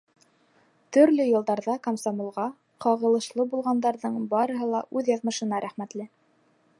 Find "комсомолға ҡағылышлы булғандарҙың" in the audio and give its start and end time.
1.87-4.19